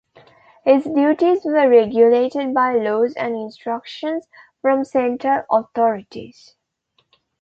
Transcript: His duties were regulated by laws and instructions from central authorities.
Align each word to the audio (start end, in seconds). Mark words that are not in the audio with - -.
His 0.65 0.85
duties 0.85 1.45
were 1.45 1.69
regulated 1.69 2.55
by 2.55 2.73
laws 2.73 3.13
and 3.13 3.35
instructions 3.35 4.25
from 4.59 4.83
central 4.83 5.43
authorities. 5.51 6.55